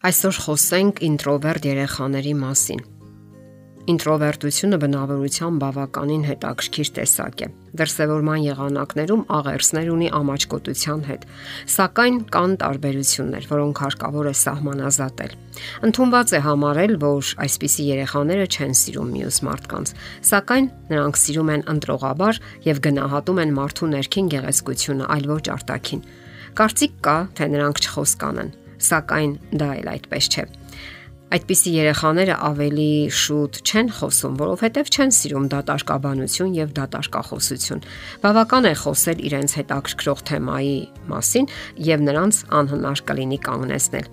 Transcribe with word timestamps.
Այսօր 0.00 0.36
խոսենք 0.40 1.00
ինտրովերտ 1.04 1.66
երեխաների 1.68 2.30
մասին։ 2.40 2.78
Ինտրովերտությունը 3.92 4.76
բնավորության 4.80 5.56
բավականին 5.60 6.22
հետաքրքիր 6.24 6.90
տեսակ 6.98 7.42
է։ 7.44 7.48
Դրսևորման 7.80 8.40
եղանակներում 8.46 9.24
աղերսներ 9.36 9.90
ունի 9.92 10.08
ամաչկոտության 10.20 11.02
հետ, 11.10 11.26
սակայն 11.74 12.16
կան 12.32 12.56
տարբերություններ, 12.64 13.48
որոնք 13.50 13.82
հարկավոր 13.84 14.30
է 14.30 14.34
սահմանազատել։ 14.40 15.36
Ընթումված 15.90 16.32
է 16.32 16.40
համարել, 16.48 16.96
որ 17.04 17.34
այսպիսի 17.44 17.86
երեխաները 17.90 18.48
չեն 18.56 18.74
սիրում 18.80 19.12
մյուս 19.20 19.42
մարդկանց, 19.50 19.94
սակայն 20.30 20.70
նրանք 20.96 21.20
սիրում 21.20 21.52
են 21.60 21.66
ընտրողաբար 21.76 22.40
եւ 22.70 22.82
գնահատում 22.88 23.44
են 23.44 23.54
մարդու 23.60 23.92
ներքին 24.00 24.32
գեղեցկությունը, 24.32 25.12
այլ 25.12 25.30
ոչ 25.36 25.44
արտաքին։ 25.60 26.04
Կարծիք 26.56 26.96
կա, 27.04 27.18
թե 27.36 27.52
նրանք 27.52 27.84
չխոսկանեն 27.84 28.50
սակայն 28.88 29.36
դա 29.60 29.70
էլ 29.80 29.92
այդպես 29.94 30.30
չէ։ 30.30 30.44
Այդպիսի 31.30 31.72
երեխաները 31.76 32.36
ավելի 32.42 32.92
շուտ 33.14 33.58
չեն 33.62 33.90
խոսում, 33.94 34.38
որովհետև 34.40 34.88
չեն 34.90 35.12
սիրում 35.14 35.44
դատարկաբանություն 35.52 36.56
եւ 36.56 36.72
դատարկախոսություն։ 36.78 37.84
Բավական 38.24 38.66
է 38.66 38.72
խոսել 38.80 39.22
իրենց 39.30 39.54
հետաքրքրող 39.60 40.24
թեմայի 40.30 40.74
մասին 41.12 41.46
եւ 41.90 42.02
նրանց 42.10 42.40
անհնար 42.60 43.04
կլինի 43.10 43.38
կանգնեցնել։ 43.46 44.10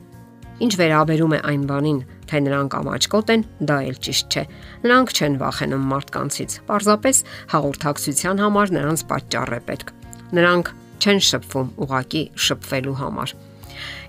Ինչ 0.58 0.73
վերաբերում 0.77 1.34
է 1.38 1.41
այն 1.47 1.66
բանին, 1.70 1.99
թե 2.30 2.39
նրանք 2.45 2.77
ամաչկոտ 2.77 3.34
են, 3.34 3.44
դա 3.66 3.77
էլ 3.88 3.99
ճիշտ 4.08 4.38
չէ։ 4.38 4.45
Նրանք 4.86 5.13
չեն 5.17 5.36
վախենում 5.41 5.89
մարդկանցից։ 5.97 6.55
Պարզապես 6.70 7.20
հաղորդակցության 7.53 8.41
համար 8.45 8.73
նրանց 8.77 9.05
պատճառ 9.09 9.53
է 9.58 9.61
պետք։ 9.67 9.94
Նրանք 10.38 10.73
չեն 10.97 11.22
շփվում 11.28 11.69
ուղակի 11.86 12.23
շփվելու 12.47 12.97
համար։ 13.02 13.38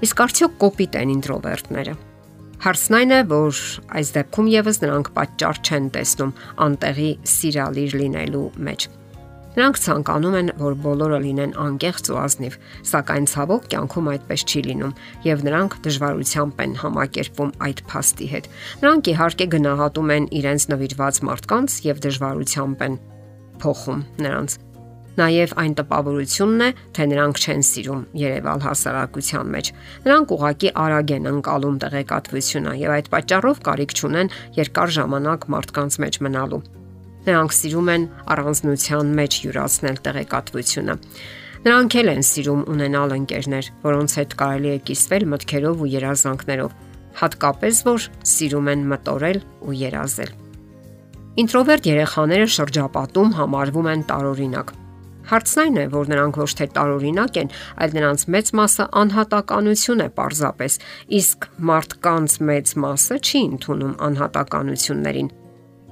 Իսկ 0.07 0.23
արդյոք 0.27 0.61
կոպիտ 0.63 1.01
են 1.03 1.15
ինտրովերտները։ 1.19 1.97
Հարցն 2.59 2.95
այն 2.99 3.13
է, 3.15 3.19
որ 3.31 3.59
այս 3.99 4.09
դեպքում 4.19 4.47
եւս 4.51 4.81
նրանք 4.83 5.11
պատճառ 5.15 5.61
չեն 5.63 5.85
տեսնում 5.95 6.33
անտեղի 6.65 7.11
սիրալիր 7.39 7.99
լինելու 8.03 8.47
մեջ։ 8.69 8.87
Նրանք 9.59 9.79
ցանկանում 9.83 10.35
են, 10.39 10.51
որ 10.59 10.75
բոլորը 10.85 11.19
լինեն 11.25 11.53
անկեղծ 11.59 12.11
ու 12.13 12.19
ազնիվ, 12.23 12.57
սակայն 12.91 13.25
ցավոք 13.33 13.65
կյանքում 13.73 14.11
այդպես 14.13 14.45
չի 14.47 14.63
լինում, 14.69 14.93
եւ 15.27 15.43
նրանք 15.49 15.77
դժվարությամբ 15.87 16.63
են 16.67 16.77
համակերպվում 16.83 17.53
այդ 17.67 17.83
փաստի 17.91 18.29
հետ։ 18.35 18.49
Նրանք 18.85 19.11
իհարկե 19.15 19.49
գնահատում 19.57 20.15
են 20.19 20.31
իրենց 20.39 20.69
նվիրված 20.75 21.21
մարդկանց 21.31 21.79
եւ 21.89 22.03
դժվարությամբ 22.07 22.87
են 22.87 22.99
փոխում 23.59 24.03
նրանց 24.23 24.59
Նաև 25.19 25.53
այն 25.59 25.73
տպավորությունն 25.81 26.61
է, 26.63 26.67
թե 26.95 27.05
նրանք 27.11 27.39
չեն 27.43 27.63
սիրում 27.67 28.03
Երևալ 28.21 28.61
հասարակության 28.63 29.49
մեջ։ 29.55 29.71
Նրանք 30.05 30.35
ուղակի 30.37 30.71
արագ 30.79 31.13
են 31.17 31.27
անցալում 31.33 31.79
տեղեկատվությունը 31.83 32.75
եւ 32.79 32.95
այդ 32.95 33.11
պատճառով 33.15 33.61
կարիք 33.67 33.95
չունեն 33.99 34.33
երկար 34.59 34.95
ժամանակ 34.99 35.47
մարդկանց 35.59 35.99
մեջ 36.05 36.21
մնալու։ 36.29 36.63
Նրանք 37.27 37.57
սիրում 37.59 37.91
են 37.99 38.05
առանձնության 38.39 39.13
մեջ 39.19 39.39
յուրացնել 39.43 39.99
տեղեկատվությունը։ 40.07 40.95
Նրանք 41.67 41.95
էլ 41.99 42.09
են 42.15 42.25
սիրում 42.31 42.61
ունենալ 42.79 43.15
ընկերներ, 43.19 43.71
որոնց 43.83 44.11
հետ 44.23 44.35
կարելի 44.39 44.71
է 44.71 44.81
կիսվել 44.87 45.25
մտքերով 45.35 45.83
ու 45.83 45.93
երազանքներով, 45.99 46.77
հատկապես 47.19 47.81
որ 47.91 48.11
սիրում 48.39 48.71
են 48.79 48.85
մտորել 48.95 49.41
ու 49.67 49.79
երազել։ 49.83 50.37
Ինտրովերտ 51.43 51.89
երեխաները 51.91 52.53
շրջապատում 52.55 53.35
համարվում 53.39 53.91
են 53.95 54.05
տարօրինակ 54.09 54.79
Հարցն 55.29 55.61
այն 55.63 55.75
է, 55.77 55.85
որ 55.93 56.09
նրանք 56.09 56.39
ոչ 56.41 56.53
թե 56.59 56.67
տարօրինակ 56.77 57.39
են, 57.43 57.51
այլ 57.85 57.97
նրանց 57.99 58.23
մեծ 58.33 58.53
մասը 58.59 58.85
անհատականություն 59.03 60.01
է 60.01 60.09
պարզապես, 60.17 60.79
իսկ 61.19 61.49
մարդկանց 61.69 62.37
մեծ 62.49 62.73
մասը 62.85 63.19
չի 63.29 63.43
ընդունում 63.49 63.93
անհատականություններին։ 64.09 65.29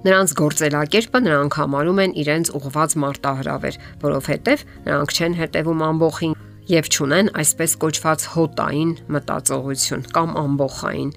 Նրանց 0.07 0.35
գործելակերպը 0.41 1.21
նրանք 1.27 1.61
համարում 1.61 2.01
են 2.07 2.17
իրենց 2.23 2.51
ուղված 2.57 2.97
մարտահրավեր, 3.05 3.79
որովհետև 4.07 4.67
նրանք 4.87 5.15
չեն 5.17 5.39
հետևում 5.41 5.87
ամբողջին 5.91 6.37
եւ 6.67 6.91
ճունեն 6.97 7.33
այսպես 7.43 7.77
կոչված 7.83 8.27
հոտային 8.37 8.93
մտածողություն 9.17 10.07
կամ 10.17 10.37
ամբողջային 10.47 11.11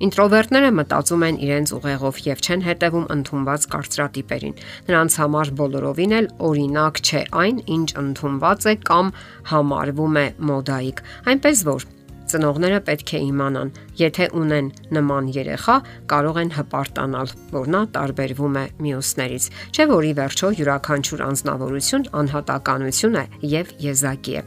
Ինտրովերտները 0.00 0.68
մտածում 0.78 1.24
են 1.26 1.38
իրենց 1.44 1.72
ուղեղով 1.76 2.18
եւ 2.24 2.42
չեն 2.46 2.62
հետևում 2.64 3.06
ընդունված 3.14 3.64
կարծրատիպերին։ 3.74 4.54
Նրանց 4.88 5.16
համար 5.20 5.52
բոլորովին 5.60 6.14
էլ 6.20 6.28
օրինակ 6.48 7.00
չէ 7.04 7.22
այն, 7.44 7.62
ինչ 7.76 7.88
ընդունված 8.00 8.68
է 8.70 8.74
կամ 8.90 9.10
համարվում 9.52 10.20
է 10.20 10.26
մոդայիկ։ 10.50 11.02
Այնպես 11.34 11.64
որ 11.68 11.88
ծնողները 12.30 12.78
պետք 12.86 13.12
է 13.18 13.20
իմանան, 13.26 13.72
եթե 14.00 14.28
ունեն 14.40 14.70
նման 14.96 15.30
երեխա, 15.34 15.76
կարող 16.12 16.38
են 16.44 16.54
հպարտանալ, 16.56 17.34
որ 17.56 17.72
նա 17.74 17.82
տարբերվում 17.96 18.60
է 18.60 18.64
մյուսներից։ 18.86 19.50
Չէ՞ 19.74 19.88
որ 19.90 20.08
ի 20.12 20.14
վերջո 20.20 20.54
յուրաքանչյուր 20.60 21.26
անznավորություն 21.26 22.08
անհատականություն 22.22 23.20
է 23.24 23.26
եւ 23.58 23.76
եզակի 23.90 24.40
է։ 24.40 24.46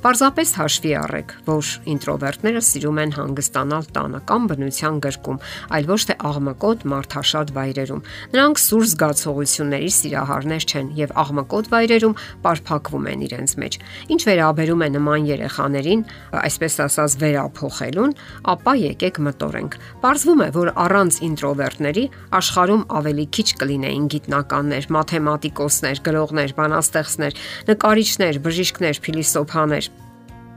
Պարզապես 0.00 0.50
հաշվի 0.56 0.92
առեք, 0.96 1.32
որ 1.44 1.70
ինտրովերտները 1.92 2.60
սիրում 2.64 2.98
են 3.02 3.10
հանգստանալ 3.18 3.88
տանը 3.92 4.20
կամ 4.30 4.46
բնության 4.48 5.00
գրկում, 5.04 5.40
այլ 5.76 5.88
ոչ 5.90 5.98
թե 6.08 6.14
աղմկոտ 6.30 6.86
մարդաշատ 6.88 7.52
վայրերում։ 7.52 8.00
Նրանք 8.32 8.62
սուր 8.64 8.86
զգացողությունների 8.90 9.90
սիրահարներ 10.00 10.64
չեն 10.70 10.88
եւ 10.96 11.12
աղմկոտ 11.20 11.68
վայրերում 11.74 12.16
պարփակվում 12.48 13.10
են 13.12 13.24
իրենց 13.28 13.54
մեջ։ 13.60 13.76
Ինչ 14.16 14.20
վերաբերում 14.30 14.80
է 14.80 14.88
նման 14.96 15.28
երեխաներին, 15.28 16.04
այսպես 16.40 16.74
ասած 16.88 17.18
վերափոխելուն, 17.20 18.16
ապա 18.56 18.74
եկեք 18.80 19.20
մտորենք։ 19.28 19.78
Պարզվում 20.00 20.40
է, 20.40 20.48
որ 20.56 20.72
առանց 20.80 21.20
ինտրովերտների 21.28 22.04
աշխարհում 22.40 22.84
ավելի 23.00 23.28
քիչ 23.36 23.48
կլինեին 23.60 24.08
գիտնականներ, 24.16 24.90
մաթեմատիկոսներ, 24.96 26.02
գրողներ, 26.08 26.56
բանաստեղծներ, 26.56 27.40
նկարիչներ, 27.68 28.40
բժիշկներ, 28.48 29.04
փիլիսոփաներ 29.04 29.89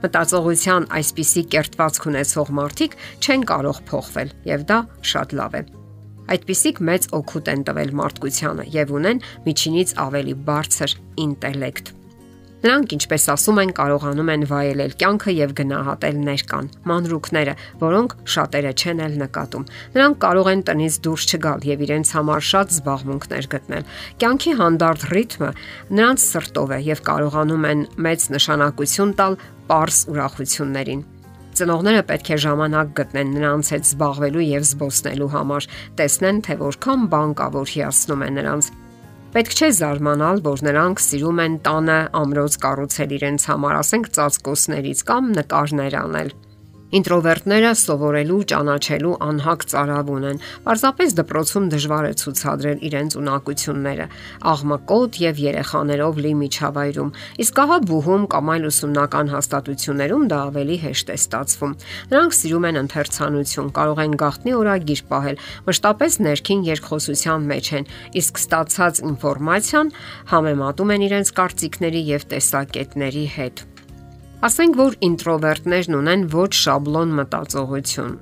Մտածողության 0.04 0.86
այսպիսի 0.98 1.42
կերտվածք 1.54 2.06
ունեցող 2.10 2.52
մարդիկ 2.58 2.96
չեն 3.24 3.48
կարող 3.50 3.82
փոխվել 3.88 4.34
եւ 4.50 4.68
դա 4.68 4.78
շատ 5.14 5.34
լավ 5.40 5.56
է։ 5.56 5.62
Այդպիսիք 6.34 6.80
մեծ 6.88 7.06
օգուտ 7.18 7.50
են 7.54 7.64
տվել 7.68 7.92
մարդկությանը 8.00 8.66
եւ 8.74 8.92
ունեն 9.00 9.22
միջինից 9.48 9.94
ավելի 10.04 10.34
բարձր 10.48 10.96
ինտելեկտ։ 11.24 11.92
Նրանք, 12.64 12.92
ինչպես 12.96 13.24
ասում 13.28 13.58
են, 13.60 13.72
կարողանում 13.76 14.30
են 14.32 14.44
վայելել 14.48 14.92
կյանքը 15.00 15.32
եւ 15.36 15.50
գնահատել 15.58 16.20
ներկան, 16.24 16.68
մանրուքները, 16.88 17.54
որոնք 17.82 18.14
շատերը 18.34 18.70
չեն 18.72 19.02
էլ 19.04 19.16
նկատում։ 19.20 19.66
Նրանք 19.94 20.20
կարող 20.24 20.48
են 20.54 20.62
տնից 20.70 20.96
դուրս 21.04 21.26
չգալ 21.28 21.66
եւ 21.68 21.82
իրենց 21.84 22.12
համար 22.16 22.46
շատ 22.48 22.72
զբաղմունքներ 22.74 23.48
գտնել։ 23.52 23.84
Կյանքի 24.24 24.54
հանդարտ 24.64 25.04
ռիթմը 25.12 25.50
նրանց 25.92 26.24
սրտով 26.24 26.72
է 26.72 26.78
եւ 26.88 27.02
կարողանում 27.10 27.66
են 27.68 27.84
մեծ 28.08 28.24
նշանակություն 28.32 29.12
տալ 29.20 29.36
པարս 29.68 29.98
ուրախություններին։ 30.14 31.04
Ծնողները 31.54 32.00
պետք 32.08 32.30
է 32.34 32.36
ժամանակ 32.44 32.88
գտնեն 32.98 33.28
նրանց 33.36 33.68
հետ 33.74 33.84
զբաղվելու 33.92 34.46
եւ 34.48 34.64
զբոսնելու 34.72 35.28
համար, 35.34 35.68
տեսնեն, 36.00 36.40
թե 36.48 36.56
որքան 36.64 37.04
բան 37.12 37.36
կա, 37.38 37.46
որ 37.54 37.74
հիացնում 37.74 38.24
է 38.24 38.30
նրանց։ 38.40 38.70
Պետք 39.34 39.54
չէ 39.58 39.68
զարմանալ, 39.74 40.40
որ 40.46 40.60
նրանք 40.62 41.00
սիրում 41.02 41.40
են 41.42 41.54
տանը 41.66 41.96
ամրոց 42.20 42.56
կառուցել 42.62 43.14
իրենց 43.16 43.46
համար, 43.50 43.72
ասենք 43.80 44.10
ծածկոցներից 44.14 45.00
կամ 45.08 45.32
նկարներ 45.34 45.96
անել։ 46.04 46.30
Ինտրովերտները 46.94 47.70
սովորելու, 47.74 48.36
ճանաչելու 48.52 49.14
անհակ 49.26 49.64
ծարավ 49.72 50.10
ունեն։ 50.14 50.36
Պարզապես 50.66 51.14
դպրոցում 51.18 51.64
դժվար 51.72 52.06
է 52.06 52.12
ցուցադրել 52.20 52.84
իրենց 52.88 53.16
ունակությունները, 53.18 54.06
աղմկոտ 54.52 55.18
եւ 55.24 55.40
երեխաներով 55.44 56.20
լի 56.22 56.32
միջավայրում։ 56.44 57.10
Իսկ 57.44 57.60
ահա 57.64 57.78
բուհում 57.90 58.28
կամ 58.34 58.52
այլ 58.54 58.68
ուսումնական 58.70 59.34
հաստատություններում 59.34 60.24
դա 60.30 60.38
ավելի 60.54 60.78
հեշտ 60.84 61.10
է 61.10 61.18
ստացվում։ 61.18 61.76
Նրանք 62.14 62.38
սիրում 62.38 62.68
են 62.70 62.80
ընթերցանություն, 62.84 63.74
կարող 63.74 64.02
են 64.04 64.16
գաղտնի 64.22 64.56
օրագիր 64.62 65.04
պահել, 65.10 65.42
մշտապես 65.66 66.18
ներքին 66.30 66.64
երկխոսության 66.70 67.50
մեջ 67.50 67.74
են, 67.74 67.92
իսկ 68.22 68.42
ստացած 68.44 69.04
ինֆորմացիան 69.10 69.94
համեմատում 70.30 70.94
են 70.94 71.06
իրենց 71.10 71.36
կարծիքների 71.42 72.08
եւ 72.14 72.28
տեսակետների 72.34 73.28
հետ։ 73.34 73.73
Ասենք 74.42 74.74
որ 74.76 74.94
ինտրովերտներն 75.06 75.94
ունեն 76.00 76.22
ոչ 76.34 76.52
շաբլոն 76.58 77.12
մտածողություն։ 77.20 78.14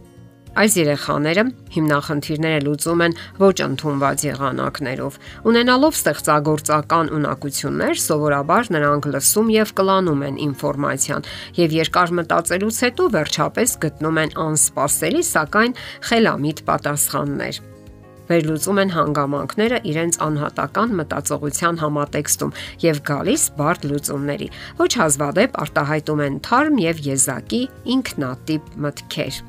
Այս 0.53 0.75
երեխաները 0.77 1.45
հիմնախնդիրները 1.73 2.59
լուծում 2.67 3.03
են 3.07 3.15
ոչ 3.41 3.55
ընդունված 3.67 4.25
եղանակներով։ 4.27 5.17
Ունենալով 5.49 5.97
ստեղծագործական 5.97 7.13
ունակություններ, 7.17 7.97
սովորաբար 8.05 8.71
նրանք 8.77 9.11
լսում 9.17 9.53
եւ 9.57 9.75
կլանում 9.81 10.25
են 10.29 10.39
ինֆորմացիան 10.51 11.29
եւ 11.63 11.77
երկար 11.81 12.17
մտածելուց 12.21 12.85
հետո 12.85 13.11
վերջապես 13.17 13.77
գտնում 13.89 14.25
են 14.27 14.39
անսպասելի, 14.47 15.29
սակայն 15.33 15.79
խելամիտ 16.13 16.67
պատասխաններ 16.69 17.65
վերլուծում 18.33 18.81
են 18.83 18.93
հանգամանքները 18.97 19.79
իրենց 19.93 20.19
անհատական 20.27 20.99
մտածողության 21.03 21.81
համատեքստում 21.83 22.55
եւ 22.83 23.01
գալիս 23.13 23.47
բարդ 23.61 23.89
լուծումների։ 23.93 24.49
Ոչ 24.83 24.91
հազվադեպ 25.03 25.59
արտահայտում 25.63 26.23
են 26.27 26.39
թարմ 26.49 26.83
եւ 26.83 27.03
եզակի 27.13 27.63
ինքնատիպ 27.97 28.71
մտքեր։ 28.87 29.43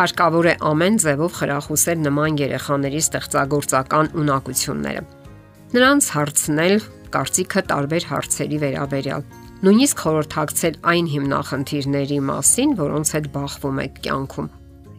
Հարկավոր 0.00 0.46
է 0.46 0.54
ամեն 0.70 0.96
ձևով 1.02 1.32
խրախուսել 1.40 2.04
նման 2.06 2.38
երեխաների 2.40 3.00
ստեղծագործական 3.04 4.10
ունակությունները։ 4.22 5.02
Նրանց 5.74 6.08
հարցնել 6.14 6.76
կարծիքը 7.16 7.62
տարբեր 7.74 8.06
հարցերի 8.10 8.60
վերաբերյալ։ 8.64 9.26
Նույնիսկ 9.66 10.04
խորհրդակցել 10.06 10.78
այն 10.94 11.10
հիմնախնդիրների 11.16 12.22
մասին, 12.30 12.78
որոնց 12.80 13.12
հետ 13.18 13.28
բախվում 13.34 13.84
եք 13.84 14.00
կյանքում։ 14.06 14.50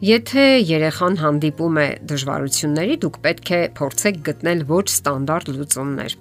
Եթե 0.01 0.43
երեխան 0.65 1.15
հանդիպում 1.21 1.75
է 1.77 1.83
դժվարությունների, 2.09 2.95
դուք 3.03 3.17
պետք 3.21 3.49
է 3.53 3.59
փորձեք 3.77 4.15
գտնել 4.25 4.63
ոչ 4.71 4.85
ստանդարտ 4.89 5.51
լուծումներ։ 5.53 6.15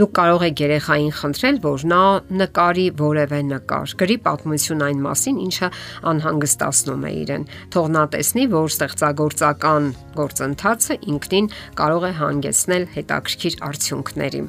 Դուք 0.00 0.14
կարող 0.16 0.44
եք 0.46 0.62
երեխային 0.64 1.12
խնդրել, 1.18 1.58
որ 1.66 1.84
նա 1.92 2.00
նկարի 2.40 2.86
որևէ 3.02 3.42
նկար, 3.50 3.94
գրի 4.00 4.16
պատմություն 4.24 4.86
այն 4.88 5.04
մասին, 5.04 5.42
ինչը 5.44 5.70
անհանգստացնում 6.08 7.04
է 7.04 7.12
իրեն։ 7.20 7.46
Թող 7.76 7.92
նա 7.98 8.08
տեսնի, 8.16 8.48
որ 8.56 8.72
ստեղծագործական 8.72 9.92
գործընթացը 10.16 11.00
ինքնին 11.12 11.52
կարող 11.84 12.08
է 12.08 12.12
հանգեցնել 12.24 12.90
հետաքրքիր 12.96 13.62
արդյունքների։ 13.68 14.44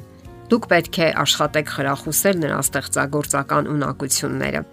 Դուք 0.48 0.72
պետք 0.72 1.04
է 1.04 1.14
աշխատեք 1.28 1.72
խրախուսել 1.76 2.44
նրա 2.48 2.66
ստեղծագործական 2.70 3.74
ունակությունները 3.76 4.68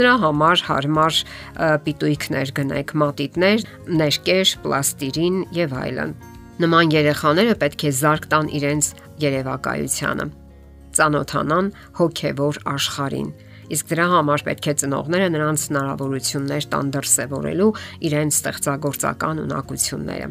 նրա 0.00 0.14
համար 0.24 0.64
հարմար 0.66 1.20
պիտույքներ 1.86 2.52
գնեք, 2.56 2.94
մատիտներ, 3.02 3.64
ներկեր, 4.00 4.52
պլաստիրին 4.64 5.38
եւ 5.56 5.76
այլն։ 5.80 6.14
Նման 6.60 6.92
երեխաները 6.92 7.54
պետք 7.60 7.84
է 7.88 7.92
զարգ 8.00 8.26
տան 8.32 8.50
իրենց 8.58 8.90
երևակայությանը, 9.24 10.26
ծանոթանան 10.96 11.70
հոգևոր 12.00 12.60
աշխարհին։ 12.74 13.30
Իսկ 13.70 13.90
դրա 13.94 14.06
համար 14.16 14.44
պետք 14.50 14.66
է 14.66 14.74
ծնողները 14.82 15.26
նրանց 15.36 15.64
հնարավորություններ 15.70 16.68
տան 16.74 16.94
դրսևորելու 16.96 17.72
իրենց 18.10 18.38
ստեղծագործական 18.40 19.44
ունակությունները։ 19.46 20.30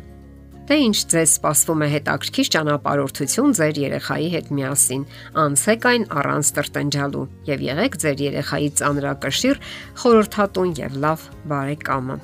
Թե 0.70 0.76
ինչ 0.86 0.98
ձեզ 1.10 1.32
սպասվում 1.34 1.80
է 1.82 1.86
հետաքրքիր 1.90 2.50
ճանապարհորդություն 2.54 3.54
ձեր 3.58 3.78
երեխայի 3.82 4.28
հետ 4.34 4.50
միասին։ 4.54 5.06
Անցեք 5.44 5.86
այն 5.90 6.04
առանց 6.20 6.52
տրտնջալու 6.58 7.24
եւ 7.50 7.64
եղեք 7.66 7.98
ձեր 8.04 8.22
երեխայի 8.26 8.70
ծանրակշիռ, 8.78 9.62
խորհրդատուն 10.04 10.76
եւ 10.78 11.00
լավ 11.06 11.24
բարեկամը։ 11.50 12.18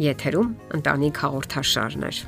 Եթերում 0.00 0.48
ընտանիք 0.80 1.20
հաղորդաշարներ։ 1.26 2.22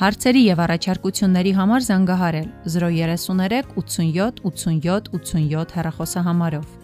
Հարցերի 0.00 0.42
եւ 0.50 0.60
առաջարկությունների 0.66 1.56
համար 1.60 1.88
զանգահարել 1.88 2.52
033 2.76 3.72
87 3.80 4.44
87 4.52 5.10
87 5.16 5.74
հեռախոսահամարով։ 5.80 6.79